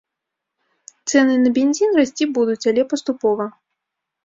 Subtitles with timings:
[1.11, 3.51] Цэны на бензін расці будуць, але паступова.